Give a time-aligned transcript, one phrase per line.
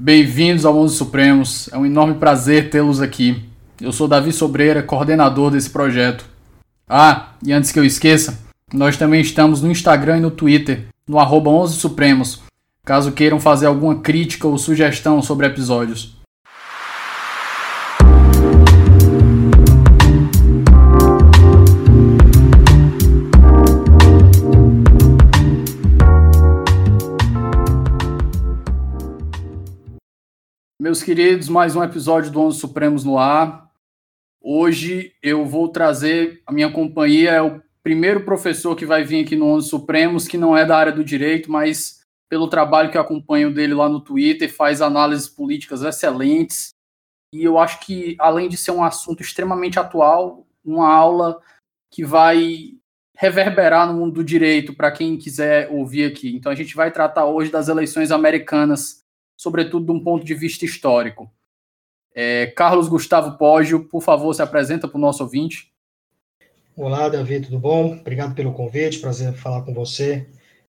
[0.00, 1.68] Bem-vindos ao Mundo Supremos.
[1.72, 3.42] É um enorme prazer tê-los aqui.
[3.80, 6.24] Eu sou Davi Sobreira, coordenador desse projeto.
[6.88, 8.38] Ah, e antes que eu esqueça,
[8.72, 12.42] nós também estamos no Instagram e no Twitter, no arroba 11 Supremos,
[12.84, 16.16] caso queiram fazer alguma crítica ou sugestão sobre episódios.
[30.80, 33.68] Meus queridos, mais um episódio do Onze Supremos no ar.
[34.40, 39.34] Hoje eu vou trazer a minha companhia, é o primeiro professor que vai vir aqui
[39.34, 43.02] no Onze Supremos, que não é da área do direito, mas pelo trabalho que eu
[43.02, 46.68] acompanho dele lá no Twitter, faz análises políticas excelentes.
[47.34, 51.42] E eu acho que, além de ser um assunto extremamente atual, uma aula
[51.92, 52.74] que vai
[53.16, 56.36] reverberar no mundo do direito para quem quiser ouvir aqui.
[56.36, 59.02] Então a gente vai tratar hoje das eleições americanas
[59.38, 61.30] sobretudo de um ponto de vista histórico.
[62.12, 65.72] É, Carlos Gustavo Poggio, por favor, se apresenta para o nosso ouvinte.
[66.76, 67.92] Olá, Davi, tudo bom?
[67.92, 70.26] Obrigado pelo convite, prazer falar com você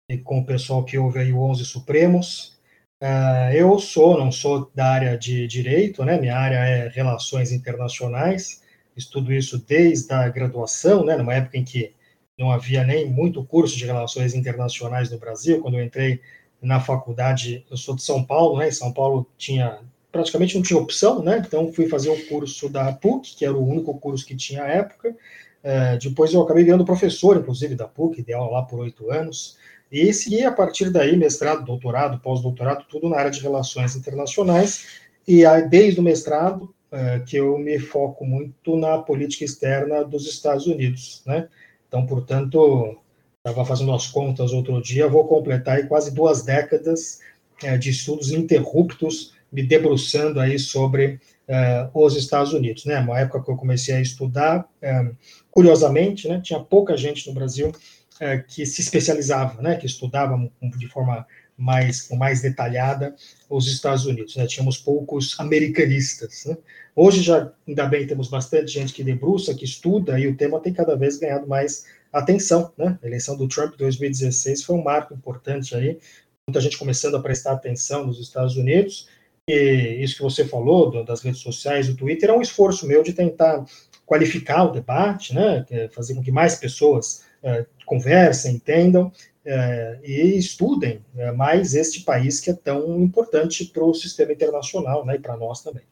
[0.08, 2.56] e com o pessoal que ouve aí o 11 Supremos.
[3.02, 6.20] Uh, eu sou, não sou da área de direito, né?
[6.20, 8.62] Minha área é relações internacionais.
[8.96, 11.16] Estudo isso desde a graduação, né?
[11.16, 11.92] Numa época em que
[12.38, 15.60] não havia nem muito curso de relações internacionais no Brasil.
[15.60, 16.20] Quando eu entrei
[16.62, 18.68] na faculdade, eu sou de São Paulo, né?
[18.68, 19.80] Em São Paulo tinha
[20.12, 21.42] praticamente não tinha opção, né?
[21.44, 24.68] Então fui fazer o curso da PUC, que era o único curso que tinha à
[24.68, 25.16] época.
[25.62, 29.56] É, depois eu acabei virando professor, inclusive, da PUC, dei aula lá por oito anos.
[29.90, 34.86] E segui a partir daí mestrado, doutorado, pós-doutorado, tudo na área de relações internacionais.
[35.26, 40.26] E aí, desde o mestrado, é, que eu me foco muito na política externa dos
[40.26, 41.48] Estados Unidos, né?
[41.88, 42.98] Então, portanto,
[43.44, 47.18] estava fazendo as contas outro dia, vou completar aí quase duas décadas
[47.60, 53.00] é, de estudos interruptos, me debruçando aí sobre é, os Estados Unidos, né?
[53.00, 55.10] Uma época que eu comecei a estudar, é,
[55.50, 56.40] curiosamente, né?
[56.40, 57.72] Tinha pouca gente no Brasil
[58.20, 59.74] é, que se especializava, né?
[59.74, 60.38] Que estudava
[60.78, 63.14] de forma mais, mais detalhada
[63.50, 64.36] os Estados Unidos.
[64.36, 64.46] Né?
[64.46, 66.44] Tínhamos poucos americanistas.
[66.46, 66.56] Né?
[66.94, 70.72] Hoje já, ainda bem, temos bastante gente que debruça, que estuda, e o tema tem
[70.72, 72.98] cada vez ganhado mais atenção, né?
[73.02, 75.98] A eleição do Trump 2016 foi um marco importante aí,
[76.46, 79.08] muita gente começando a prestar atenção nos Estados Unidos,
[79.48, 83.12] e isso que você falou das redes sociais, do Twitter, é um esforço meu de
[83.12, 83.64] tentar
[84.06, 85.64] qualificar o debate, né?
[85.70, 89.10] É fazer com que mais pessoas é, conversem, entendam
[89.44, 95.04] é, e estudem é, mais este país que é tão importante para o sistema internacional,
[95.04, 95.16] né?
[95.16, 95.82] E para nós também.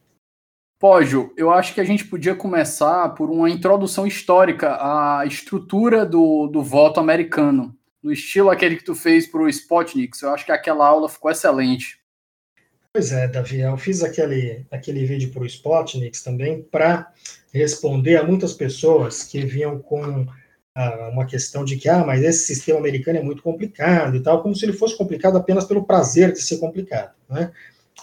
[0.81, 6.47] Pógio, eu acho que a gente podia começar por uma introdução histórica à estrutura do,
[6.47, 10.17] do voto americano, no estilo aquele que tu fez para o Spotnik.
[10.19, 11.99] Eu acho que aquela aula ficou excelente.
[12.91, 17.13] Pois é, Davi, eu fiz aquele, aquele vídeo para o Spotnik também para
[17.53, 20.25] responder a muitas pessoas que vinham com
[20.73, 24.41] ah, uma questão de que, ah, mas esse sistema americano é muito complicado e tal,
[24.41, 27.51] como se ele fosse complicado apenas pelo prazer de ser complicado, né?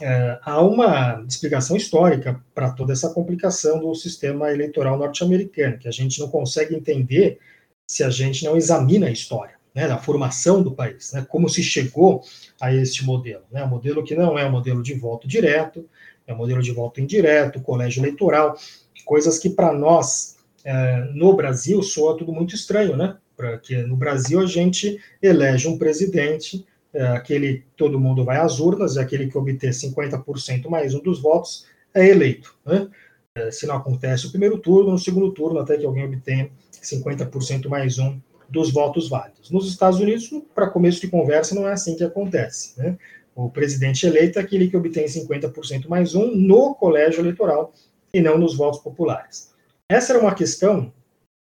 [0.00, 5.92] É, há uma explicação histórica para toda essa complicação do sistema eleitoral norte-americano, que a
[5.92, 7.38] gente não consegue entender
[7.86, 11.62] se a gente não examina a história, né, da formação do país, né, como se
[11.62, 12.22] chegou
[12.60, 15.88] a este modelo, né, um modelo que não é um modelo de voto direto,
[16.26, 18.56] é um modelo de voto indireto, colégio eleitoral,
[19.04, 24.40] coisas que para nós é, no Brasil soa tudo muito estranho, né, porque no Brasil
[24.40, 29.36] a gente elege um presidente é, aquele todo mundo vai às urnas, e aquele que
[29.36, 32.56] obter 50% mais um dos votos é eleito.
[32.64, 32.88] Né?
[33.34, 36.50] É, se não acontece o primeiro turno, no segundo turno, até que alguém obtenha
[36.82, 38.18] 50% mais um
[38.48, 39.50] dos votos válidos.
[39.50, 42.78] Nos Estados Unidos, para começo de conversa, não é assim que acontece.
[42.78, 42.96] Né?
[43.34, 47.72] O presidente eleito é aquele que obtém 50% mais um no colégio eleitoral
[48.12, 49.54] e não nos votos populares.
[49.88, 50.92] Essa era uma questão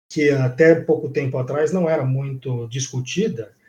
[0.08, 3.61] que até pouco tempo atrás não era muito discutida, é,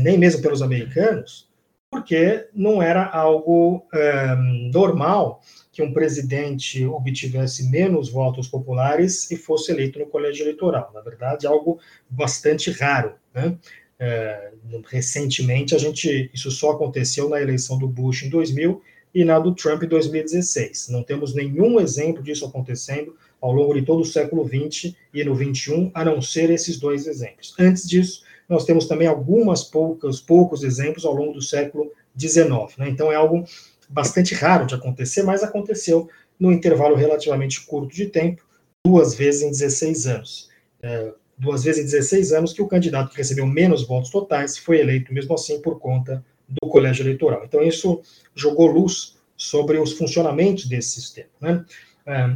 [0.00, 1.48] nem mesmo pelos americanos,
[1.90, 4.34] porque não era algo é,
[4.72, 5.40] normal
[5.72, 10.90] que um presidente obtivesse menos votos populares e fosse eleito no colégio eleitoral.
[10.94, 13.14] Na verdade, algo bastante raro.
[13.34, 13.56] Né?
[13.98, 14.52] É,
[14.88, 18.82] recentemente, a gente isso só aconteceu na eleição do Bush em 2000
[19.14, 20.88] e na do Trump em 2016.
[20.90, 25.34] Não temos nenhum exemplo disso acontecendo ao longo de todo o século XX e no
[25.34, 27.54] XXI, a não ser esses dois exemplos.
[27.58, 32.76] Antes disso, nós temos também algumas poucas, poucos exemplos ao longo do século XIX.
[32.78, 32.88] Né?
[32.88, 33.44] Então é algo
[33.88, 36.08] bastante raro de acontecer, mas aconteceu
[36.38, 38.42] no intervalo relativamente curto de tempo,
[38.84, 40.50] duas vezes em 16 anos.
[40.82, 44.80] É, duas vezes em 16 anos que o candidato que recebeu menos votos totais foi
[44.80, 47.42] eleito mesmo assim por conta do colégio eleitoral.
[47.44, 48.00] Então isso
[48.34, 51.28] jogou luz sobre os funcionamentos desse sistema.
[51.40, 51.64] Né?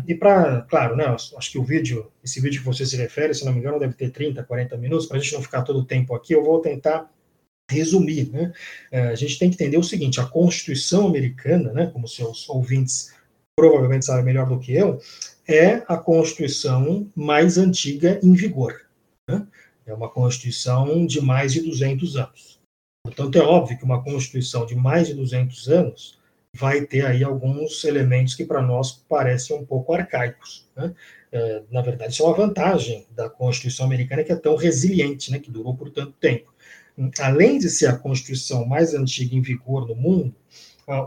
[0.07, 3.45] E para, claro, né, acho que o vídeo, esse vídeo que você se refere, se
[3.45, 5.85] não me engano, deve ter 30, 40 minutos, para a gente não ficar todo o
[5.85, 7.09] tempo aqui, eu vou tentar
[7.71, 8.31] resumir.
[8.31, 8.53] Né?
[8.91, 13.15] É, a gente tem que entender o seguinte: a Constituição americana, né, como seus ouvintes
[13.57, 14.99] provavelmente sabem melhor do que eu,
[15.47, 18.87] é a Constituição mais antiga em vigor.
[19.29, 19.47] Né?
[19.87, 22.61] É uma Constituição de mais de 200 anos.
[23.05, 26.20] Portanto, é óbvio que uma Constituição de mais de 200 anos
[26.55, 30.69] vai ter aí alguns elementos que para nós parecem um pouco arcaicos.
[30.77, 30.95] Né?
[31.33, 35.39] É, na verdade, isso é uma vantagem da Constituição americana que é tão resiliente, né,
[35.39, 36.53] que durou por tanto tempo.
[37.21, 40.35] Além de ser a Constituição mais antiga em vigor no mundo,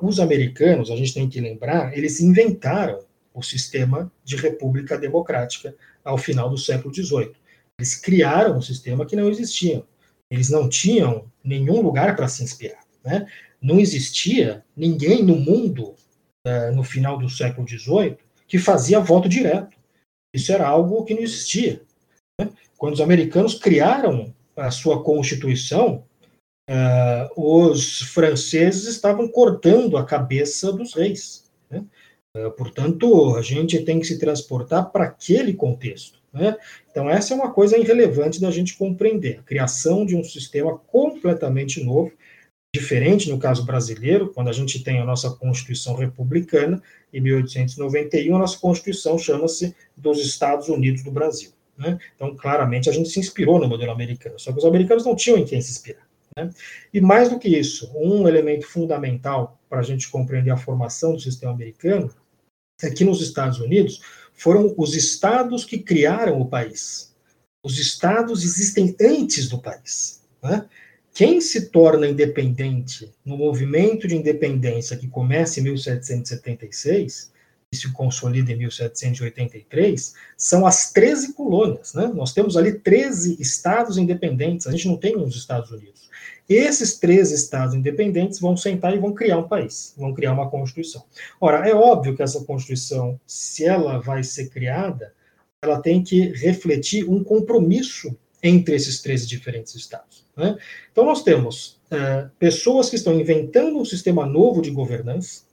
[0.01, 2.99] os americanos, a gente tem que lembrar, eles inventaram
[3.33, 7.33] o sistema de república democrática ao final do século XVIII.
[7.77, 9.83] Eles criaram um sistema que não existia.
[10.31, 12.79] Eles não tinham nenhum lugar para se inspirar.
[13.03, 13.27] Né?
[13.63, 15.95] Não existia ninguém no mundo,
[16.45, 19.77] uh, no final do século XVIII, que fazia voto direto.
[20.35, 21.81] Isso era algo que não existia.
[22.39, 22.49] Né?
[22.77, 26.03] Quando os americanos criaram a sua constituição,
[26.69, 31.49] uh, os franceses estavam cortando a cabeça dos reis.
[31.69, 31.85] Né?
[32.35, 36.19] Uh, portanto, a gente tem que se transportar para aquele contexto.
[36.33, 36.57] Né?
[36.89, 39.39] Então, essa é uma coisa irrelevante da gente compreender.
[39.39, 42.11] A criação de um sistema completamente novo,
[42.73, 46.81] diferente no caso brasileiro, quando a gente tem a nossa Constituição Republicana,
[47.13, 51.51] em 1891, a nossa Constituição chama-se dos Estados Unidos do Brasil.
[51.77, 51.99] Né?
[52.15, 55.37] Então, claramente, a gente se inspirou no modelo americano, só que os americanos não tinham
[55.37, 56.07] em quem se inspirar.
[56.35, 56.49] Né?
[56.91, 61.19] E mais do que isso, um elemento fundamental para a gente compreender a formação do
[61.19, 62.11] sistema americano
[62.81, 64.01] é que nos Estados Unidos
[64.33, 67.13] foram os estados que criaram o país.
[67.63, 70.23] Os estados existem antes do país.
[70.41, 70.67] Né?
[71.13, 77.31] Quem se torna independente no movimento de independência que começa em 1776
[77.71, 81.93] e se consolida em 1783, são as 13 colônias.
[81.93, 82.11] Né?
[82.15, 86.09] Nós temos ali 13 estados independentes, a gente não tem uns Estados Unidos.
[86.49, 91.03] Esses três estados independentes vão sentar e vão criar um país, vão criar uma constituição.
[91.39, 95.13] Ora, é óbvio que essa constituição, se ela vai ser criada,
[95.61, 100.25] ela tem que refletir um compromisso entre esses três diferentes estados.
[100.35, 100.57] Né?
[100.91, 105.43] Então, nós temos é, pessoas que estão inventando um sistema novo de governança,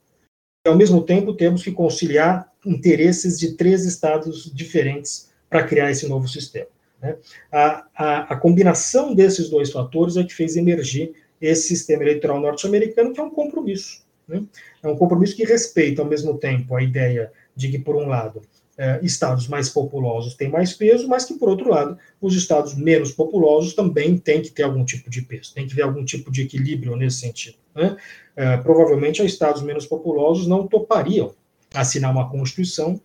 [0.65, 6.07] e, ao mesmo tempo, temos que conciliar interesses de três estados diferentes para criar esse
[6.07, 6.67] novo sistema.
[7.01, 7.17] Né?
[7.51, 13.11] A, a, a, combinação desses dois fatores é que fez emergir esse sistema eleitoral norte-americano,
[13.11, 14.05] que é um compromisso.
[14.27, 14.43] Né?
[14.83, 18.41] É um compromisso que respeita, ao mesmo tempo, a ideia de que, por um lado,
[18.77, 23.11] é, estados mais populosos têm mais peso, mas que, por outro lado, os estados menos
[23.11, 26.43] populosos também têm que ter algum tipo de peso, tem que ter algum tipo de
[26.43, 27.57] equilíbrio nesse sentido.
[27.75, 27.95] Né?
[28.35, 31.33] É, provavelmente, os estados menos populosos não topariam
[31.73, 32.99] assinar uma Constituição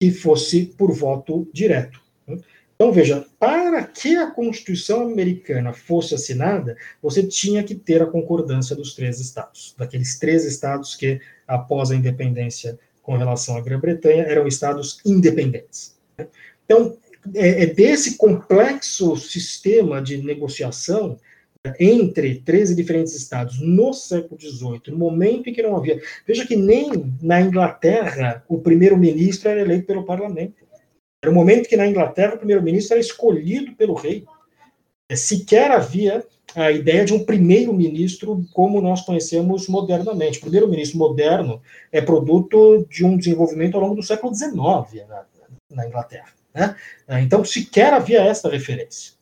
[0.00, 2.00] que fosse por voto direto.
[2.26, 2.38] Né?
[2.74, 8.74] Então, veja, para que a Constituição americana fosse assinada, você tinha que ter a concordância
[8.74, 12.78] dos três estados, daqueles três estados que, após a independência
[13.10, 15.98] com relação à Grã-Bretanha, eram estados independentes.
[16.16, 16.28] Né?
[16.64, 16.96] Então,
[17.34, 21.18] é, é desse complexo sistema de negociação
[21.66, 26.00] né, entre 13 diferentes estados no século XVIII, no momento em que não havia.
[26.24, 30.64] Veja que nem na Inglaterra o primeiro-ministro era eleito pelo parlamento.
[31.20, 34.24] Era o momento que na Inglaterra o primeiro-ministro era escolhido pelo rei.
[35.10, 40.38] É, sequer havia a ideia de um primeiro-ministro como nós conhecemos modernamente.
[40.38, 41.60] O primeiro-ministro moderno
[41.92, 45.24] é produto de um desenvolvimento ao longo do século XIX na,
[45.70, 46.28] na Inglaterra.
[46.54, 46.76] Né?
[47.22, 49.12] Então, sequer havia esta referência.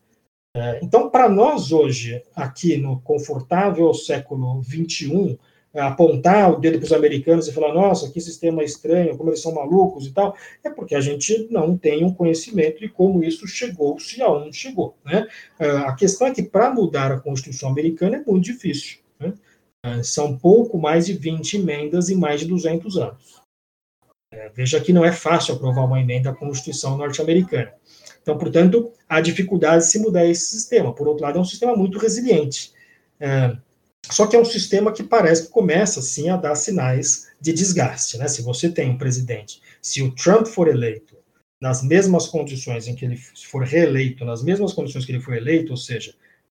[0.56, 5.38] É, então, para nós hoje, aqui no confortável século XXI,
[5.74, 9.52] apontar o dedo para os americanos e falar, nossa, que sistema estranho, como eles são
[9.52, 10.34] malucos e tal,
[10.64, 14.96] é porque a gente não tem um conhecimento de como isso chegou, se aonde chegou.
[15.04, 15.26] Né?
[15.58, 18.98] Ah, a questão é que para mudar a Constituição americana é muito difícil.
[19.20, 19.34] Né?
[19.84, 23.38] Ah, são pouco mais de 20 emendas em mais de 200 anos.
[24.30, 27.72] É, veja que não é fácil aprovar uma emenda à Constituição norte-americana.
[28.20, 30.94] Então, portanto, há dificuldade de se mudar esse sistema.
[30.94, 32.72] Por outro lado, é um sistema muito resiliente.
[33.18, 33.56] É,
[34.10, 38.16] só que é um sistema que parece que começa, sim, a dar sinais de desgaste.
[38.16, 38.28] Né?
[38.28, 41.16] Se você tem um presidente, se o Trump for eleito
[41.60, 45.72] nas mesmas condições em que ele for reeleito, nas mesmas condições que ele foi eleito,
[45.72, 46.14] ou seja,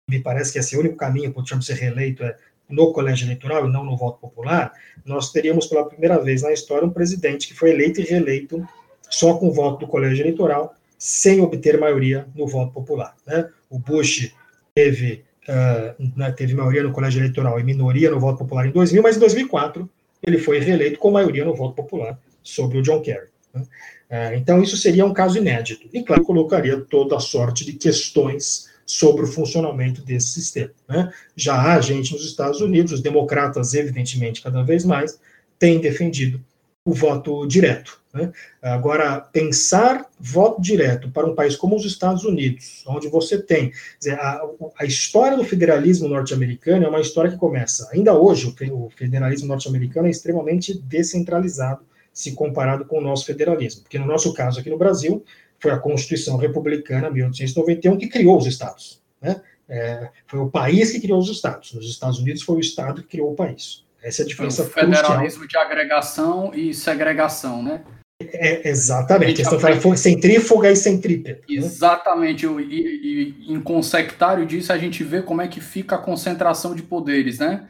[0.09, 2.37] me parece que esse é o único caminho para o Trump ser reeleito é
[2.69, 4.73] no colégio eleitoral e não no voto popular,
[5.05, 8.65] nós teríamos pela primeira vez na história um presidente que foi eleito e reeleito
[9.09, 13.17] só com o voto do colégio eleitoral, sem obter maioria no voto popular.
[13.27, 13.49] Né?
[13.69, 14.33] O Bush
[14.73, 19.03] teve uh, né, teve maioria no colégio eleitoral e minoria no voto popular em 2000,
[19.03, 19.89] mas em 2004
[20.23, 23.29] ele foi reeleito com maioria no voto popular sobre o John Kerry.
[23.55, 23.63] Né?
[24.09, 25.89] É, então, isso seria um caso inédito.
[25.93, 30.73] E, claro, colocaria toda a sorte de questões sobre o funcionamento desse sistema.
[30.89, 31.13] Né?
[31.37, 35.19] Já há gente nos Estados Unidos, os democratas, evidentemente, cada vez mais,
[35.59, 36.41] têm defendido
[36.85, 38.01] o voto direto.
[38.13, 38.33] Né?
[38.61, 43.73] Agora, pensar voto direto para um país como os Estados Unidos, onde você tem.
[43.99, 44.41] Dizer, a,
[44.79, 47.89] a, história do federalismo norte-americano é uma história que começa.
[47.93, 53.83] Ainda hoje, o, o federalismo norte-americano é extremamente descentralizado se comparado com o nosso federalismo.
[53.83, 55.25] Porque no nosso caso, aqui no Brasil,
[55.59, 59.01] foi a Constituição Republicana, 1891, que criou os estados.
[59.23, 59.41] Né?
[59.69, 61.73] É, foi o país que criou os estados.
[61.73, 63.85] Nos Estados Unidos foi o estado que criou o país.
[64.03, 64.65] Essa é a diferença.
[64.65, 65.47] Foi o federalismo crucial.
[65.47, 67.83] de agregação e segregação, né?
[68.23, 69.43] É, exatamente.
[69.43, 71.41] A questão centrífuga e centrípeta.
[71.49, 71.57] Né?
[71.57, 72.47] Exatamente.
[72.47, 72.63] Né?
[72.63, 76.83] E, e, em consectário disso, a gente vê como é que fica a concentração de
[76.83, 77.69] poderes, né?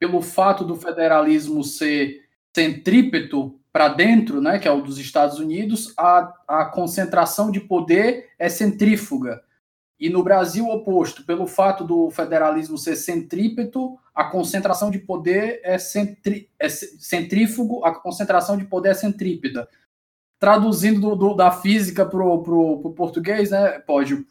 [0.00, 2.22] Pelo fato do federalismo ser
[2.54, 8.30] centrípeto para dentro, né, que é o dos Estados Unidos, a, a concentração de poder
[8.38, 9.42] é centrífuga.
[9.98, 11.24] E no Brasil, oposto.
[11.24, 17.92] Pelo fato do federalismo ser centrípeto, a concentração de poder é, centri, é centrífugo, a
[17.94, 19.68] concentração de poder é centrípeta.
[20.38, 24.24] Traduzindo do, do, da física para o português, né, pode.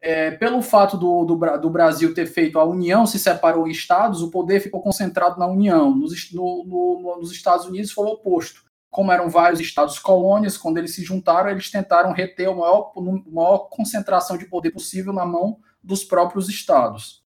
[0.00, 4.22] É, pelo fato do, do, do, Brasil ter feito a União, se separou em estados,
[4.22, 5.94] o poder ficou concentrado na União.
[5.94, 10.78] Nos, no, no, nos Estados Unidos foi o oposto como eram vários estados colônias, quando
[10.78, 12.92] eles se juntaram, eles tentaram reter a maior,
[13.26, 17.22] maior concentração de poder possível na mão dos próprios estados.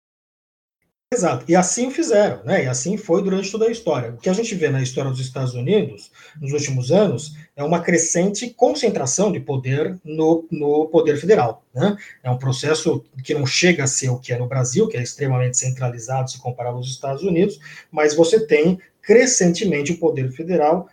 [1.12, 2.64] Exato, e assim fizeram, né?
[2.64, 4.12] E assim foi durante toda a história.
[4.12, 7.80] O que a gente vê na história dos Estados Unidos nos últimos anos é uma
[7.80, 11.66] crescente concentração de poder no, no poder federal.
[11.74, 11.98] Né?
[12.22, 15.02] É um processo que não chega a ser o que é no Brasil, que é
[15.02, 20.88] extremamente centralizado se comparado aos Estados Unidos, mas você tem crescentemente o poder federal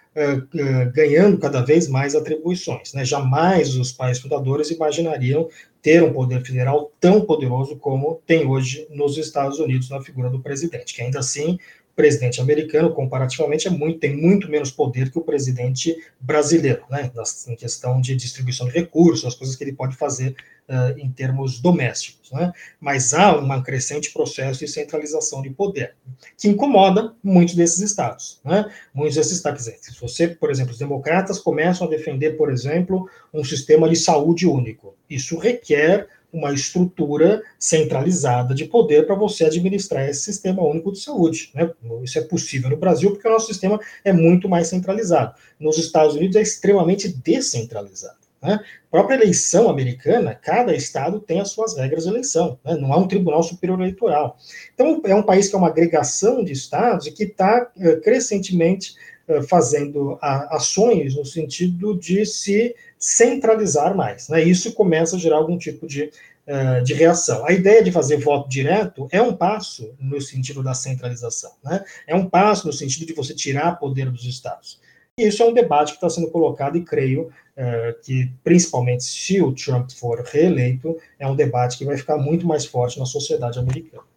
[0.94, 2.94] ganhando cada vez mais atribuições.
[2.94, 3.06] Né?
[3.06, 5.48] Jamais os pais fundadores imaginariam
[5.82, 10.42] ter um poder federal tão poderoso como tem hoje nos Estados Unidos na figura do
[10.42, 11.58] presidente, que ainda assim
[12.00, 17.12] presidente americano, comparativamente, é muito, tem muito menos poder que o presidente brasileiro, né,
[17.46, 20.34] em questão de distribuição de recursos, as coisas que ele pode fazer
[20.70, 22.32] uh, em termos domésticos.
[22.32, 22.53] Né?
[22.79, 25.94] Mas há um crescente processo de centralização de poder,
[26.38, 28.39] que incomoda muitos desses estados.
[28.46, 28.63] Né?
[28.94, 33.44] Muitos desses estados, se você, por exemplo, os democratas começam a defender, por exemplo, um
[33.44, 40.22] sistema de saúde único, isso requer uma estrutura centralizada de poder para você administrar esse
[40.22, 41.52] sistema único de saúde.
[41.54, 41.70] Né?
[42.04, 45.34] Isso é possível no Brasil porque o nosso sistema é muito mais centralizado.
[45.60, 48.20] Nos Estados Unidos é extremamente descentralizado.
[48.42, 48.54] Né?
[48.54, 52.76] A própria eleição americana, cada estado tem as suas regras de eleição, né?
[52.76, 54.38] não há um tribunal superior eleitoral.
[54.74, 58.96] Então, é um país que é uma agregação de estados e que está uh, crescentemente
[59.28, 64.27] uh, fazendo a, ações no sentido de se centralizar mais.
[64.27, 64.44] Né?
[64.44, 66.12] Isso começa a gerar algum tipo de,
[66.48, 67.46] uh, de reação.
[67.46, 71.84] A ideia de fazer voto direto é um passo no sentido da centralização, né?
[72.06, 74.79] é um passo no sentido de você tirar poder dos estados.
[75.18, 79.41] E isso é um debate que está sendo colocado e creio uh, que, principalmente se
[79.41, 83.60] o Trump for reeleito, é um debate que vai ficar muito mais forte na sociedade
[83.60, 84.09] americana.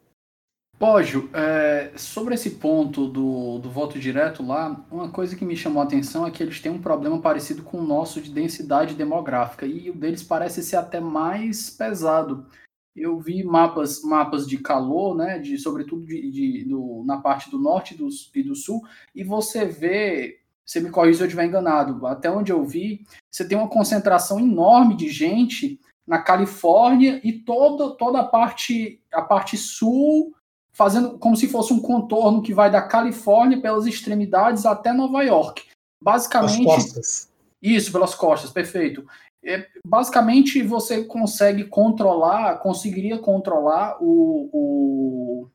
[0.82, 5.80] Pógio, é, sobre esse ponto do, do voto direto lá, uma coisa que me chamou
[5.80, 9.64] a atenção é que eles têm um problema parecido com o nosso de densidade demográfica,
[9.64, 12.48] e o deles parece ser até mais pesado.
[12.96, 17.60] Eu vi mapas, mapas de calor, né, de, sobretudo de, de do, na parte do
[17.60, 18.82] norte do, e do sul,
[19.14, 23.46] e você vê, você me corrija se eu estiver enganado, até onde eu vi, você
[23.46, 29.56] tem uma concentração enorme de gente na Califórnia e toda, toda a parte, a parte
[29.56, 30.34] sul
[30.72, 35.64] fazendo como se fosse um contorno que vai da Califórnia pelas extremidades até Nova York.
[36.02, 36.64] Basicamente.
[36.64, 37.32] Pelas costas.
[37.60, 39.06] Isso, pelas costas, perfeito.
[39.44, 45.48] É, basicamente, você consegue controlar, conseguiria controlar o, o,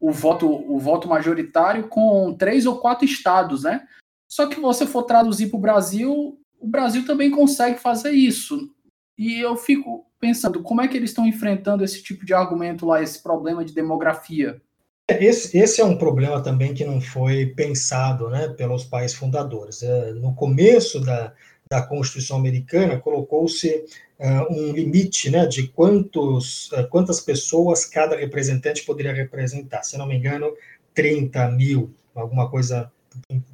[0.00, 3.86] o, voto, o voto majoritário com três ou quatro estados, né?
[4.28, 8.70] Só que você for traduzir para o Brasil, o Brasil também consegue fazer isso.
[9.18, 13.02] E eu fico pensando, como é que eles estão enfrentando esse tipo de argumento lá,
[13.02, 14.60] esse problema de demografia?
[15.08, 19.82] É, esse, esse é um problema também que não foi pensado né, pelos pais fundadores.
[19.82, 21.32] É, no começo da,
[21.68, 23.84] da Constituição Americana, colocou-se
[24.18, 29.82] uh, um limite né, de quantos, uh, quantas pessoas cada representante poderia representar.
[29.82, 30.52] Se não me engano,
[30.94, 32.92] 30 mil, alguma coisa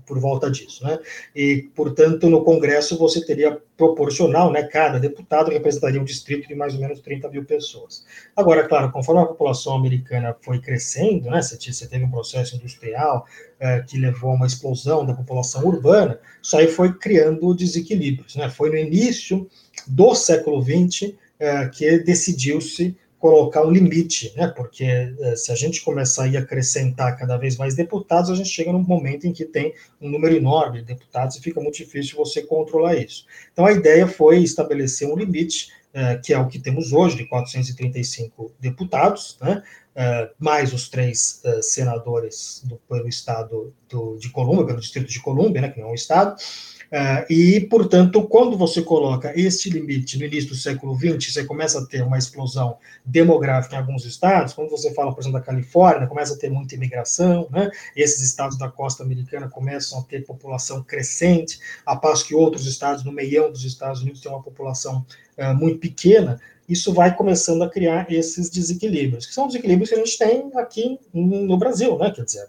[0.06, 0.98] por volta disso, né?
[1.34, 4.62] E, portanto, no Congresso você teria proporcional, né?
[4.64, 8.04] Cada deputado representaria um distrito de mais ou menos 30 mil pessoas.
[8.34, 11.40] Agora, claro, conforme a população americana foi crescendo, né?
[11.42, 13.26] Você teve um processo industrial
[13.60, 18.48] é, que levou a uma explosão da população urbana, isso aí foi criando desequilíbrios, né?
[18.48, 19.48] Foi no início
[19.86, 24.46] do século XX é, que decidiu-se colocar um limite, né?
[24.46, 28.72] Porque eh, se a gente começar a acrescentar cada vez mais deputados, a gente chega
[28.72, 32.42] num momento em que tem um número enorme de deputados e fica muito difícil você
[32.42, 33.26] controlar isso.
[33.52, 37.26] Então a ideia foi estabelecer um limite, eh, que é o que temos hoje, de
[37.26, 39.62] 435 deputados, né?
[39.96, 45.62] Eh, mais os três senadores do, pelo estado do, de Colômbia, pelo distrito de Colômbia,
[45.62, 45.68] né?
[45.70, 46.40] Que não é um estado.
[46.90, 51.78] Uh, e, portanto, quando você coloca este limite no início do século XX, você começa
[51.78, 54.54] a ter uma explosão demográfica em alguns estados.
[54.54, 57.70] Quando você fala, por exemplo, da Califórnia, começa a ter muita imigração, né?
[57.94, 63.04] esses estados da costa americana começam a ter população crescente, a passo que outros estados,
[63.04, 65.04] no meião dos Estados Unidos, têm uma população
[65.36, 66.40] uh, muito pequena.
[66.66, 70.98] Isso vai começando a criar esses desequilíbrios, que são desequilíbrios que a gente tem aqui
[71.12, 72.10] no Brasil, né?
[72.10, 72.46] Quer dizer,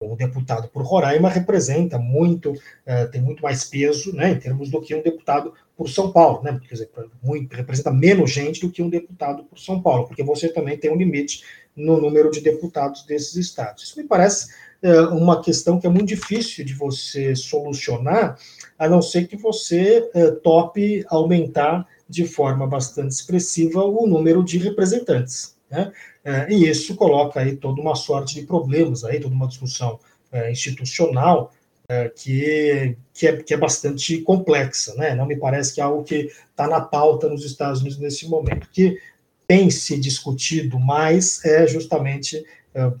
[0.00, 4.80] um deputado por Roraima representa muito, uh, tem muito mais peso, né, em termos do
[4.80, 6.90] que um deputado por São Paulo, né, quer dizer,
[7.22, 10.90] muito, representa menos gente do que um deputado por São Paulo, porque você também tem
[10.90, 11.44] um limite
[11.76, 13.84] no número de deputados desses estados.
[13.84, 14.50] Isso me parece
[14.82, 18.38] uh, uma questão que é muito difícil de você solucionar,
[18.78, 24.56] a não ser que você uh, tope aumentar de forma bastante expressiva o número de
[24.56, 25.59] representantes.
[25.70, 25.92] Né?
[26.24, 30.00] É, e isso coloca aí toda uma sorte de problemas, aí, toda uma discussão
[30.32, 31.52] é, institucional
[31.88, 34.94] é, que, que, é, que é bastante complexa.
[34.94, 35.14] Né?
[35.14, 38.64] Não me parece que é algo que está na pauta nos Estados Unidos nesse momento.
[38.64, 38.98] O que
[39.46, 42.44] tem se discutido mais é justamente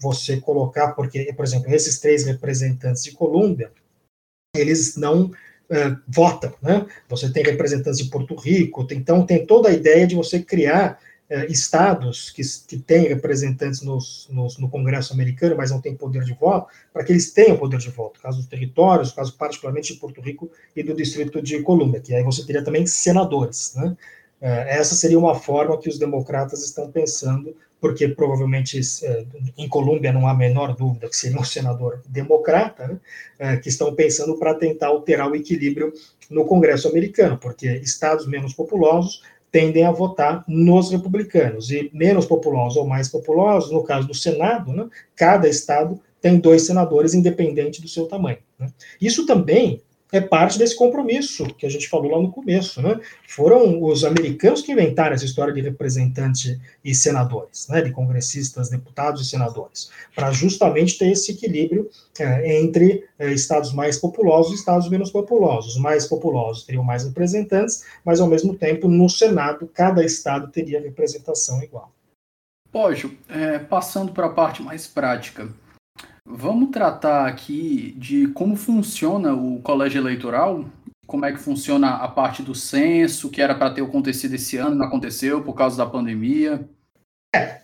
[0.00, 3.70] você colocar, porque, por exemplo, esses três representantes de Colômbia,
[4.56, 5.30] eles não
[5.70, 6.84] é, votam, né?
[7.08, 10.98] Você tem representantes de Porto Rico, tem, então tem toda a ideia de você criar
[11.48, 16.34] estados que, que têm representantes nos, nos, no Congresso americano, mas não têm poder de
[16.34, 20.20] voto, para que eles tenham poder de voto, caso dos territórios, caso particularmente de Porto
[20.20, 23.74] Rico e do Distrito de Colômbia, que aí você teria também senadores.
[23.76, 23.96] Né?
[24.40, 29.24] É, essa seria uma forma que os democratas estão pensando, porque provavelmente é,
[29.56, 33.00] em Colômbia não há a menor dúvida que seria um senador democrata, né?
[33.38, 35.92] é, que estão pensando para tentar alterar o equilíbrio
[36.28, 42.76] no Congresso americano, porque estados menos populosos tendem a votar nos republicanos, e menos populosos
[42.76, 47.88] ou mais populosos, no caso do Senado, né, cada estado tem dois senadores, independente do
[47.88, 48.38] seu tamanho.
[48.58, 48.68] Né.
[49.00, 53.00] Isso também é parte desse compromisso que a gente falou lá no começo, né?
[53.28, 57.80] Foram os americanos que inventaram essa história de representante e senadores, né?
[57.80, 63.98] De congressistas, deputados e senadores, para justamente ter esse equilíbrio é, entre é, estados mais
[63.98, 65.74] populosos e estados menos populosos.
[65.74, 70.80] Os mais populosos teriam mais representantes, mas ao mesmo tempo no Senado cada estado teria
[70.80, 71.92] representação igual.
[72.72, 75.48] Pógio, é, passando para a parte mais prática,
[76.32, 80.64] Vamos tratar aqui de como funciona o colégio eleitoral,
[81.04, 84.76] como é que funciona a parte do censo, que era para ter acontecido esse ano,
[84.76, 86.68] não aconteceu por causa da pandemia.
[87.34, 87.62] É,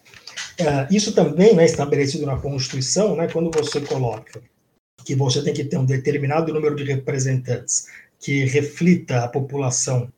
[0.58, 4.42] é isso também é né, estabelecido na Constituição, né, quando você coloca
[5.04, 7.86] que você tem que ter um determinado número de representantes
[8.18, 10.12] que reflita a população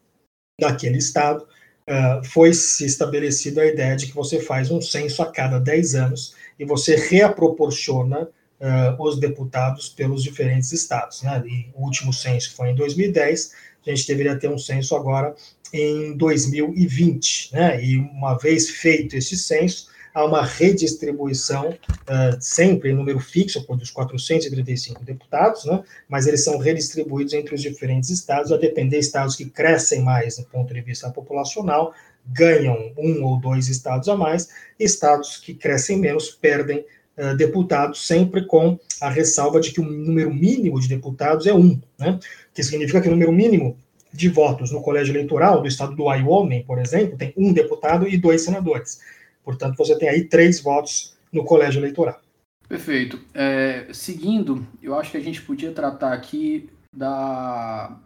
[0.59, 1.47] daquele estado,
[1.87, 5.95] uh, foi se estabelecida a ideia de que você faz um censo a cada 10
[5.95, 8.27] anos e você reaproporciona
[8.61, 11.23] uh, os deputados pelos diferentes estados.
[11.23, 11.43] Né?
[11.47, 13.53] E o último censo foi em 2010,
[13.87, 15.35] a gente deveria ter um censo agora
[15.73, 17.55] em 2020.
[17.55, 17.83] Né?
[17.83, 23.77] E uma vez feito esse censo, há uma redistribuição, uh, sempre em número fixo, por
[23.77, 25.83] dos 435 deputados, né?
[26.09, 30.37] mas eles são redistribuídos entre os diferentes estados, a depender de estados que crescem mais
[30.37, 31.95] do ponto de vista populacional,
[32.27, 36.85] ganham um ou dois estados a mais, estados que crescem menos perdem
[37.19, 41.81] uh, deputados, sempre com a ressalva de que o número mínimo de deputados é um,
[41.99, 42.19] né?
[42.55, 43.77] que significa que o número mínimo
[44.13, 48.17] de votos no colégio eleitoral do estado do Wyoming, por exemplo, tem um deputado e
[48.17, 49.01] dois senadores.
[49.45, 52.21] Portanto, você tem aí três votos no colégio eleitoral.
[52.69, 53.19] Perfeito.
[53.35, 57.99] É, seguindo, eu acho que a gente podia tratar aqui da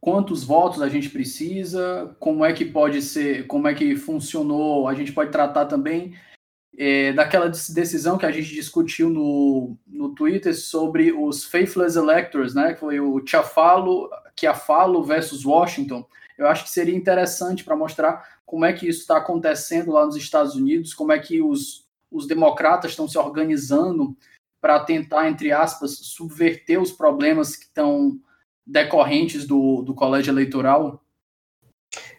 [0.00, 4.88] quantos votos a gente precisa, como é que pode ser, como é que funcionou.
[4.88, 6.14] A gente pode tratar também
[6.76, 12.74] é, daquela decisão que a gente discutiu no, no Twitter sobre os faithless electors, né?
[12.74, 16.06] Que foi o Chafalo, Chiafalo versus Washington.
[16.36, 20.16] Eu acho que seria interessante para mostrar como é que isso está acontecendo lá nos
[20.16, 24.14] Estados Unidos, como é que os, os democratas estão se organizando
[24.60, 28.20] para tentar, entre aspas, subverter os problemas que estão
[28.66, 31.02] decorrentes do, do colégio eleitoral?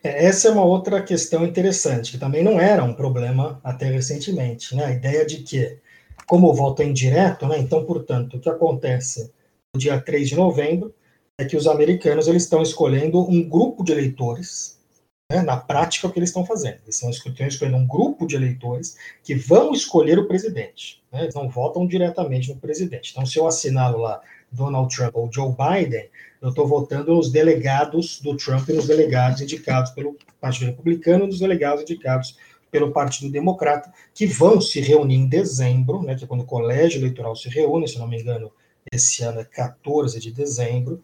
[0.03, 4.75] É, essa é uma outra questão interessante, que também não era um problema até recentemente.
[4.75, 4.85] Né?
[4.85, 5.77] A ideia de que,
[6.25, 9.31] como o voto é indireto, né, então, portanto, o que acontece
[9.73, 10.93] no dia 3 de novembro
[11.39, 14.79] é que os americanos eles estão escolhendo um grupo de eleitores,
[15.31, 16.79] né, na prática, o que eles estão fazendo.
[16.83, 21.03] Eles estão escolhendo um grupo de eleitores que vão escolher o presidente.
[21.11, 23.11] Né, eles não votam diretamente no presidente.
[23.11, 26.09] Então, se eu assinar lá Donald Trump ou Joe Biden,
[26.41, 31.27] eu estou votando nos delegados do Trump e nos delegados indicados pelo Partido Republicano e
[31.27, 32.37] nos delegados indicados
[32.69, 36.99] pelo Partido Democrata, que vão se reunir em dezembro, né, que é quando o colégio
[36.99, 38.51] eleitoral se reúne, se não me engano,
[38.91, 41.01] esse ano é 14 de dezembro,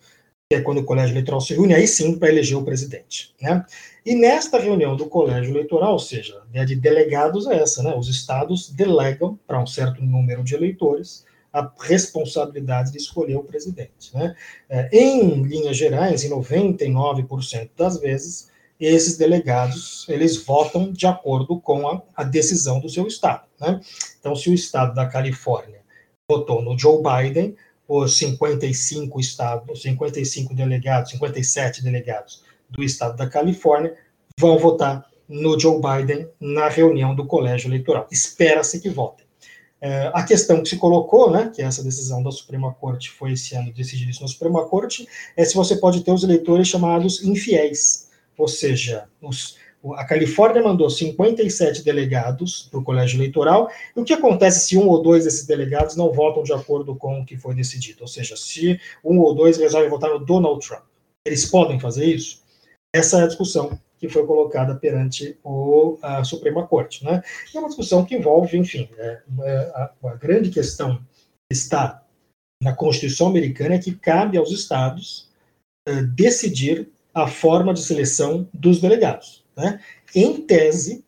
[0.50, 3.34] que é quando o colégio eleitoral se reúne, aí sim, para eleger o presidente.
[3.42, 3.66] Né?
[4.06, 7.96] E nesta reunião do colégio eleitoral, ou seja, a de delegados é essa, né?
[7.96, 14.14] os estados delegam para um certo número de eleitores a responsabilidade de escolher o presidente.
[14.14, 14.36] Né?
[14.68, 21.88] É, em linhas gerais, em 99% das vezes, esses delegados eles votam de acordo com
[21.88, 23.44] a, a decisão do seu estado.
[23.62, 23.80] Né?
[24.20, 25.82] Então, se o estado da Califórnia
[26.28, 27.56] votou no Joe Biden,
[27.88, 33.96] os 55 estados, 55 delegados, 57 delegados do estado da Califórnia
[34.40, 38.08] vão votar no Joe Biden na reunião do colégio eleitoral.
[38.12, 39.26] Espera-se que votem.
[39.86, 43.54] É, a questão que se colocou, né, que essa decisão da Suprema Corte foi esse
[43.54, 48.08] ano decidir isso na Suprema Corte, é se você pode ter os eleitores chamados infiéis,
[48.38, 49.58] ou seja, os,
[49.96, 54.88] a Califórnia mandou 57 delegados para o colégio eleitoral, e o que acontece se um
[54.88, 58.04] ou dois desses delegados não votam de acordo com o que foi decidido?
[58.04, 60.84] Ou seja, se um ou dois resolvem votar no Donald Trump,
[61.26, 62.42] eles podem fazer isso?
[62.96, 67.06] Essa é a discussão que foi colocada perante o, a Suprema Corte.
[67.06, 67.24] Né?
[67.56, 71.02] É uma discussão que envolve, enfim, é, é, a, a grande questão
[71.50, 72.04] está
[72.62, 75.30] na Constituição americana é que cabe aos estados
[75.88, 79.46] é, decidir a forma de seleção dos delegados.
[79.56, 79.80] Né?
[80.14, 81.06] Em tese,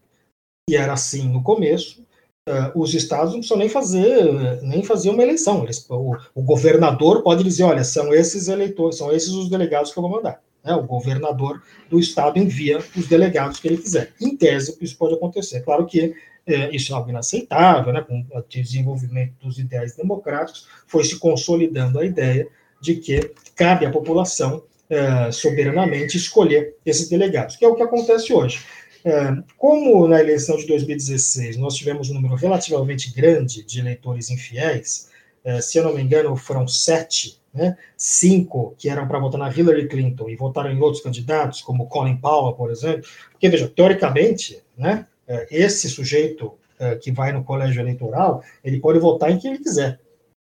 [0.69, 2.01] e era assim no começo,
[2.47, 5.63] uh, os estados não precisam nem fazer nem fazer uma eleição.
[5.63, 9.99] Eles, o, o, governador pode dizer, olha, são esses eleitores, são esses os delegados que
[9.99, 10.41] eu vou mandar.
[10.65, 10.73] Né?
[10.73, 14.12] O governador do estado envia os delegados que ele quiser.
[14.19, 15.62] Em tese, isso pode acontecer.
[15.62, 16.15] Claro que
[16.47, 18.01] é, isso é algo inaceitável, né?
[18.01, 22.47] com o desenvolvimento dos ideais democráticos, foi se consolidando a ideia
[22.82, 28.32] de que cabe à população é, soberanamente escolher esses delegados, que é o que acontece
[28.34, 28.63] hoje.
[29.04, 35.10] É, como na eleição de 2016 nós tivemos um número relativamente grande de eleitores infiéis,
[35.43, 39.49] é, se eu não me engano, foram sete, né, cinco que eram para votar na
[39.49, 44.61] Hillary Clinton e votaram em outros candidatos, como Colin Powell, por exemplo, porque, veja, teoricamente,
[44.77, 49.51] né, é, esse sujeito é, que vai no colégio eleitoral, ele pode votar em quem
[49.53, 49.99] ele quiser.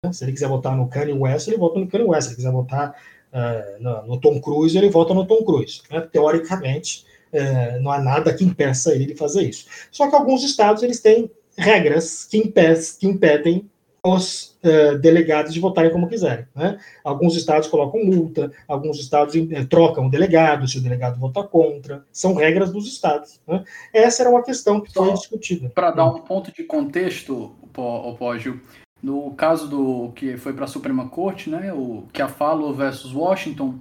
[0.04, 0.12] Né?
[0.12, 2.24] Se ele quiser votar no Kanye West, ele vota no Kanye West.
[2.24, 2.96] Se ele quiser votar
[3.32, 5.82] uh, no, no, Tom Cruise, ele vota no Tom Cruise.
[5.90, 6.02] Né?
[6.02, 9.66] Teoricamente, uh, não há nada que impeça ele de fazer isso.
[9.92, 12.42] Só que alguns estados eles têm regras que,
[13.00, 13.70] que impedem
[14.04, 16.46] os uh, delegados de votarem como quiserem.
[16.56, 16.80] Né?
[17.04, 22.06] Alguns estados colocam multa, alguns estados uh, trocam o delegado, se o delegado votar contra.
[22.12, 23.40] São regras dos estados.
[23.48, 23.64] Né?
[23.94, 25.70] Essa era uma questão que foi discutida.
[25.70, 27.56] Para dar um ponto de contexto,
[28.18, 28.60] Pógio,
[29.02, 33.80] no caso do que foi para a Suprema Corte, né, o Chiafalo versus Washington,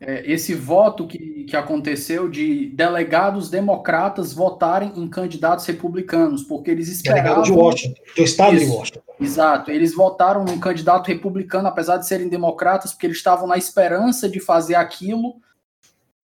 [0.00, 6.88] é, esse voto que, que aconteceu de delegados democratas votarem em candidatos republicanos, porque eles
[6.88, 7.24] esperavam...
[7.24, 9.00] Delegado de Washington, do estado isso, de Washington.
[9.18, 14.28] Exato, eles votaram num candidato republicano, apesar de serem democratas, porque eles estavam na esperança
[14.28, 15.36] de fazer aquilo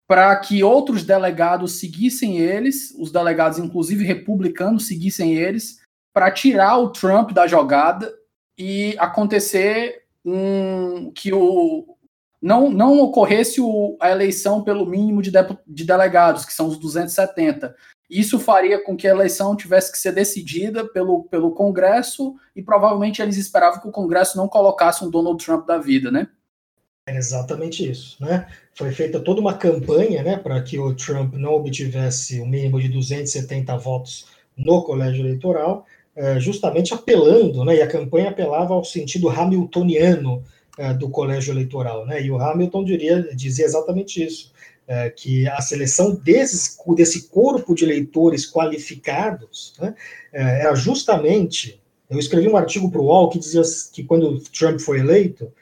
[0.08, 5.78] para que outros delegados seguissem eles, os delegados, inclusive republicanos, seguissem eles,
[6.12, 8.12] para tirar o Trump da jogada
[8.58, 11.96] e acontecer um, que o,
[12.40, 16.78] não, não ocorresse o, a eleição pelo mínimo de, de, de delegados, que são os
[16.78, 17.74] 270.
[18.08, 23.22] Isso faria com que a eleição tivesse que ser decidida pelo, pelo Congresso e provavelmente
[23.22, 26.28] eles esperavam que o Congresso não colocasse um Donald Trump da vida, né?
[27.06, 28.46] É exatamente isso, né?
[28.74, 32.88] Foi feita toda uma campanha, né, para que o Trump não obtivesse o mínimo de
[32.88, 34.26] 270 votos
[34.56, 40.44] no colégio eleitoral, é, justamente apelando, né, e a campanha apelava ao sentido hamiltoniano
[40.78, 44.52] é, do colégio eleitoral, né, e o Hamilton diria, dizia exatamente isso,
[44.86, 49.94] é, que a seleção desses, desse corpo de eleitores qualificados né,
[50.32, 54.98] era justamente, eu escrevi um artigo para o UOL que dizia que quando Trump foi
[55.00, 55.52] eleito,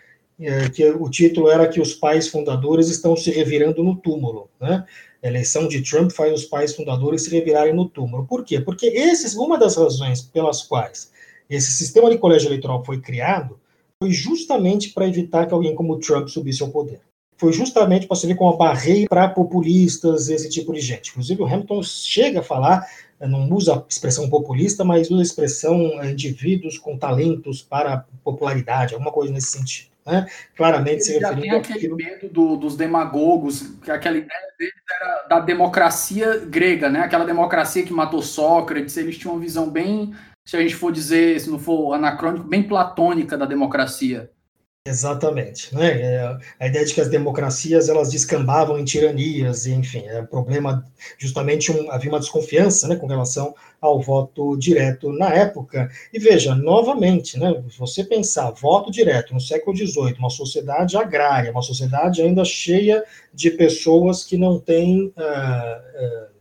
[0.73, 4.85] que o título era que os pais fundadores estão se revirando no túmulo, né,
[5.23, 8.25] a eleição de Trump faz os pais fundadores se revirarem no túmulo.
[8.25, 8.61] Por quê?
[8.61, 11.11] Porque esses, uma das razões pelas quais
[11.49, 13.59] esse sistema de colégio eleitoral foi criado
[14.01, 17.01] foi justamente para evitar que alguém como Trump subisse ao poder.
[17.37, 21.11] Foi justamente para servir como uma barreira para populistas, esse tipo de gente.
[21.11, 22.85] Inclusive, o Hamilton chega a falar,
[23.21, 29.13] não usa a expressão populista, mas usa a expressão indivíduos com talentos para popularidade, alguma
[29.13, 29.89] coisa nesse sentido.
[30.05, 30.27] Né?
[30.57, 31.97] Claramente se referindo já tem aquele àquilo...
[31.97, 37.01] medo do, dos demagogos, que aquela ideia deles era da democracia grega, né?
[37.01, 40.15] Aquela democracia que matou Sócrates, eles tinham uma visão bem,
[40.49, 44.31] se a gente for dizer, se não for anacrônico, bem platônica da democracia.
[44.87, 46.01] Exatamente, né?
[46.01, 50.27] É, a ideia de que as democracias elas descambavam em tiranias, e, enfim, é um
[50.27, 50.83] problema
[51.19, 55.91] justamente um, havia uma desconfiança, né, com relação ao voto direto na época.
[56.15, 61.61] E veja, novamente, né, você pensar voto direto no século XVIII, uma sociedade agrária, uma
[61.61, 66.38] sociedade ainda cheia de pessoas que não têm uh, uh,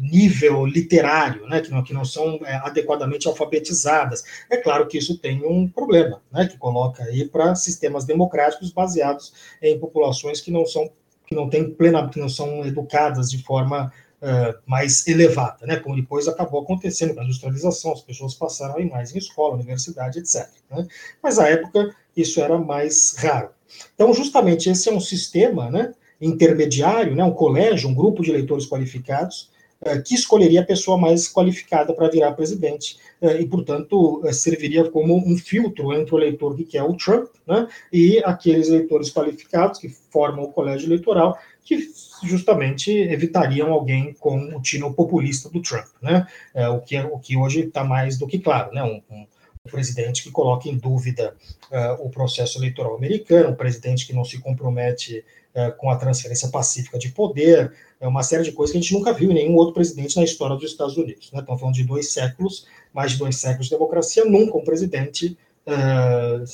[0.00, 4.24] nível literário, né, que, não, que não são é, adequadamente alfabetizadas.
[4.48, 9.32] É claro que isso tem um problema, né, que coloca aí para sistemas democráticos baseados
[9.60, 10.90] em populações que não são
[11.26, 15.94] que não têm plena, que não são educadas de forma uh, mais elevada, né, como
[15.94, 20.18] depois acabou acontecendo com a industrialização, as pessoas passaram a ir mais em escola, universidade,
[20.18, 20.48] etc.
[20.68, 20.88] Né?
[21.22, 23.50] Mas à época isso era mais raro.
[23.94, 28.66] Então, justamente esse é um sistema, né, intermediário, né, um colégio, um grupo de eleitores
[28.66, 29.50] qualificados,
[29.82, 34.90] eh, que escolheria a pessoa mais qualificada para virar presidente, eh, e, portanto, eh, serviria
[34.90, 39.80] como um filtro entre o eleitor que quer o Trump né, e aqueles eleitores qualificados
[39.80, 41.88] que formam o colégio eleitoral, que
[42.22, 46.26] justamente evitariam alguém com o tino populista do Trump, né,
[46.74, 49.26] o, que, o que hoje está mais do que claro, né, um, um
[49.70, 51.34] presidente que coloca em dúvida
[51.70, 56.48] uh, o processo eleitoral americano, um presidente que não se compromete é, com a transferência
[56.48, 59.56] pacífica de poder, é uma série de coisas que a gente nunca viu em nenhum
[59.56, 61.30] outro presidente na história dos Estados Unidos.
[61.32, 61.40] Né?
[61.40, 65.36] Estamos falando de dois séculos, mais de dois séculos de democracia, nunca um presidente
[65.66, 66.44] uh,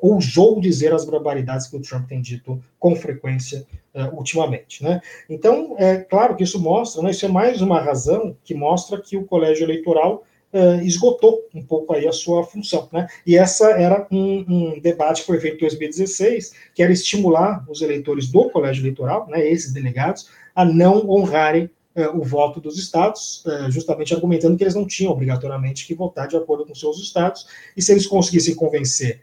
[0.00, 4.84] ousou dizer as barbaridades que o Trump tem dito com frequência uh, ultimamente.
[4.84, 5.00] Né?
[5.28, 9.16] Então, é claro que isso mostra, né, isso é mais uma razão que mostra que
[9.16, 13.06] o colégio eleitoral uh, esgotou um pouco aí a sua função, né?
[13.26, 17.82] E essa era um, um, debate que foi feito em 2016, que era estimular os
[17.82, 23.44] eleitores do colégio eleitoral, né, esses delegados, a não honrarem uh, o voto dos estados,
[23.44, 27.46] uh, justamente argumentando que eles não tinham obrigatoriamente que votar de acordo com seus estados,
[27.76, 29.20] e se eles conseguissem convencer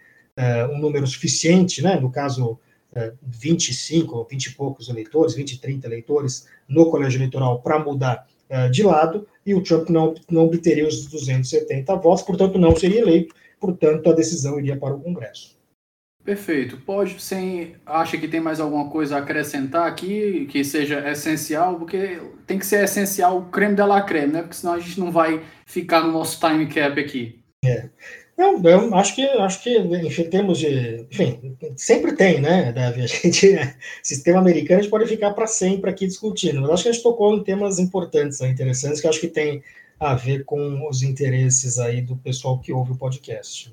[0.69, 2.59] um número suficiente, né, no caso
[3.23, 8.27] 25 ou 20 e poucos eleitores, 20, 30 eleitores no colégio eleitoral para mudar
[8.69, 13.35] de lado, e o Trump não, não obteria os 270 votos, portanto, não seria eleito,
[13.59, 15.55] portanto, a decisão iria para o Congresso.
[16.25, 16.77] Perfeito.
[16.77, 22.19] Pode, sem acha que tem mais alguma coisa a acrescentar aqui que seja essencial, porque
[22.47, 24.41] tem que ser essencial o creme de la creme, né?
[24.41, 27.43] Porque senão a gente não vai ficar no nosso time cap aqui.
[27.63, 27.89] É.
[28.37, 31.07] Não, eu acho que, acho que em termos de.
[31.09, 33.01] Enfim, sempre tem, né, Davi?
[33.03, 36.83] A gente, né, sistema americano, a gente pode ficar para sempre aqui discutindo, mas acho
[36.83, 39.63] que a gente tocou em temas importantes, né, interessantes, que acho que tem
[39.97, 43.71] a ver com os interesses aí do pessoal que ouve o podcast.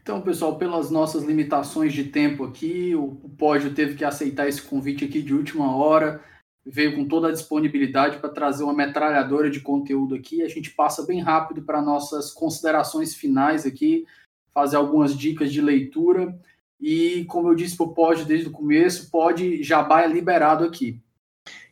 [0.00, 5.04] Então, pessoal, pelas nossas limitações de tempo aqui, o Pódio teve que aceitar esse convite
[5.04, 6.20] aqui de última hora
[6.64, 10.42] veio com toda a disponibilidade para trazer uma metralhadora de conteúdo aqui.
[10.42, 14.06] A gente passa bem rápido para nossas considerações finais aqui,
[14.52, 16.38] fazer algumas dicas de leitura.
[16.80, 21.00] E, como eu disse para o Pod desde o começo, pode jabá é liberado aqui.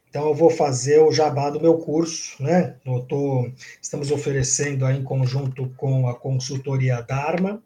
[0.08, 2.76] Então, eu vou fazer o jabá do meu curso, né?
[3.08, 3.50] Tô,
[3.80, 7.62] estamos oferecendo aí em conjunto com a consultoria Dharma,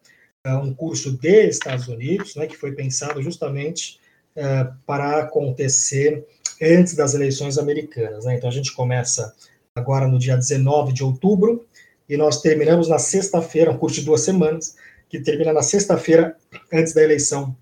[0.47, 3.99] é um curso de Estados Unidos, né, que foi pensado justamente
[4.37, 6.25] é, para acontecer
[6.63, 8.25] antes das eleições americanas.
[8.25, 8.37] Né?
[8.37, 9.35] Então a gente começa
[9.75, 11.67] agora no dia 19 de outubro
[12.09, 14.77] e nós terminamos na sexta-feira, um curso de duas semanas,
[15.09, 16.37] que termina na sexta-feira
[16.73, 17.57] antes da eleição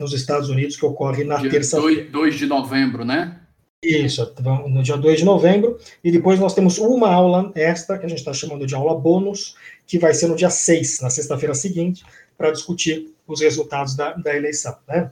[0.00, 2.10] nos Estados Unidos, que ocorre na terça-feira.
[2.10, 3.40] 2 de novembro, né?
[3.82, 4.34] Isso,
[4.68, 8.18] no dia 2 de novembro, e depois nós temos uma aula extra, que a gente
[8.18, 9.54] está chamando de aula bônus,
[9.86, 12.04] que vai ser no dia 6, na sexta-feira seguinte,
[12.36, 14.76] para discutir os resultados da, da eleição.
[14.86, 15.10] Né?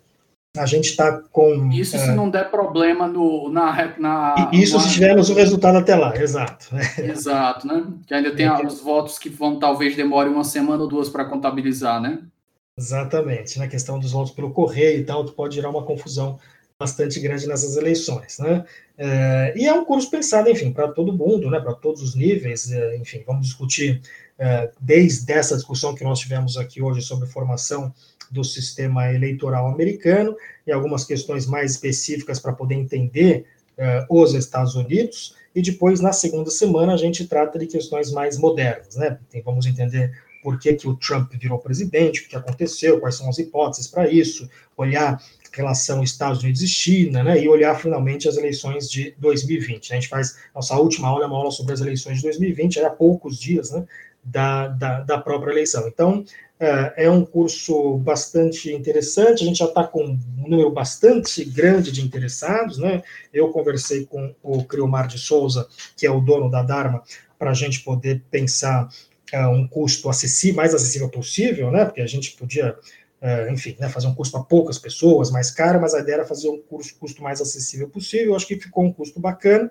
[0.56, 1.70] A gente está com.
[1.70, 3.94] Isso se é, não der problema no, na.
[3.98, 6.68] na isso se tivermos o resultado até lá, exato.
[6.98, 7.86] Exato, né?
[8.06, 11.24] Que ainda tem é, os votos que vão talvez demore uma semana ou duas para
[11.24, 12.20] contabilizar, né?
[12.78, 13.58] Exatamente.
[13.58, 16.38] Na questão dos votos pelo correio e tal, pode gerar uma confusão
[16.78, 18.64] bastante grande nessas eleições, né?
[18.98, 21.58] É, e é um curso pensado, enfim, para todo mundo, né?
[21.58, 24.02] Para todos os níveis, é, enfim, vamos discutir
[24.38, 27.92] é, desde essa discussão que nós tivemos aqui hoje sobre formação
[28.30, 30.36] do sistema eleitoral americano
[30.66, 33.46] e algumas questões mais específicas para poder entender
[34.08, 38.96] os Estados Unidos, e depois, na segunda semana, a gente trata de questões mais modernas,
[38.96, 39.18] né?
[39.28, 40.12] Então, vamos entender
[40.42, 44.08] por que, que o Trump virou presidente, o que aconteceu, quais são as hipóteses para
[44.10, 45.20] isso, olhar
[45.56, 49.92] relação Estados Unidos e China, né, e olhar finalmente as eleições de 2020.
[49.92, 52.90] A gente faz nossa última aula, é uma aula sobre as eleições de 2020, há
[52.90, 53.84] poucos dias, né,
[54.26, 55.86] da, da, da própria eleição.
[55.86, 56.24] Então,
[56.58, 61.92] é, é um curso bastante interessante, a gente já está com um número bastante grande
[61.92, 63.02] de interessados, né?
[63.32, 67.02] Eu conversei com o Criomar de Souza, que é o dono da Dharma,
[67.38, 68.88] para a gente poder pensar
[69.34, 71.84] uh, um custo acessível, mais acessível possível, né?
[71.84, 72.74] Porque a gente podia,
[73.22, 76.26] uh, enfim, né, fazer um custo para poucas pessoas, mais caro, mas a ideia era
[76.26, 78.28] fazer um curso, custo mais acessível possível.
[78.28, 79.70] Eu acho que ficou um custo bacana.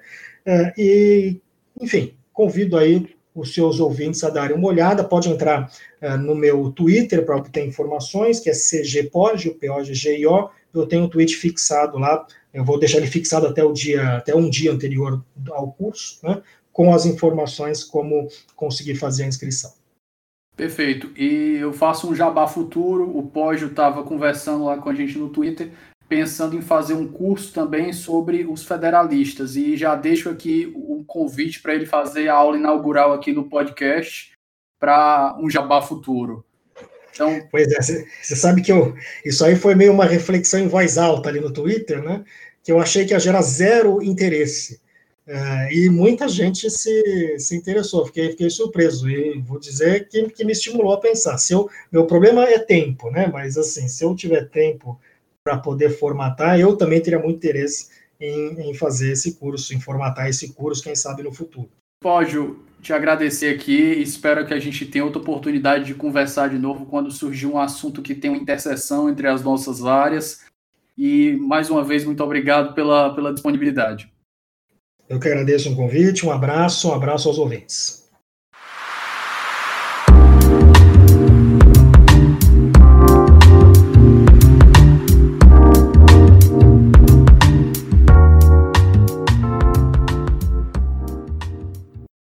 [0.78, 1.42] E,
[1.82, 5.04] enfim, convido aí os seus ouvintes a darem uma olhada.
[5.04, 5.70] Pode entrar
[6.02, 10.50] uh, no meu Twitter para obter informações, que é CGPOG, o P-O-G-G-I-O.
[10.74, 14.36] Eu tenho um tweet fixado lá, eu vou deixar ele fixado até o dia, até
[14.36, 19.72] um dia anterior ao curso, né, com as informações como conseguir fazer a inscrição.
[20.56, 21.12] Perfeito.
[21.18, 23.18] E eu faço um jabá futuro.
[23.18, 25.70] O Pógio estava conversando lá com a gente no Twitter
[26.08, 29.56] pensando em fazer um curso também sobre os federalistas.
[29.56, 34.34] E já deixo aqui o convite para ele fazer a aula inaugural aqui no podcast
[34.80, 36.46] para um jabá futuro.
[37.12, 37.48] Então...
[37.50, 37.82] Pois é,
[38.22, 41.52] você sabe que eu, isso aí foi meio uma reflexão em voz alta ali no
[41.52, 42.24] Twitter, né?
[42.64, 44.82] Que eu achei que ia gerar zero interesse.
[45.28, 49.10] É, e muita gente se, se interessou, fiquei, fiquei surpreso.
[49.10, 51.38] E vou dizer que, que me estimulou a pensar.
[51.38, 53.28] Se eu, meu problema é tempo, né?
[53.32, 55.00] Mas assim, se eu tiver tempo
[55.46, 60.28] para poder formatar, eu também teria muito interesse em, em, fazer esse curso, em formatar
[60.28, 61.70] esse curso, quem sabe no futuro.
[62.02, 66.88] Pódio, te agradecer aqui, espero que a gente tenha outra oportunidade de conversar de novo
[66.88, 70.46] quando surgir um assunto que tem uma interseção entre as nossas áreas.
[70.98, 74.12] E mais uma vez, muito obrigado pela, pela disponibilidade.
[75.08, 78.05] Eu que agradeço o convite, um abraço, um abraço aos ouvintes.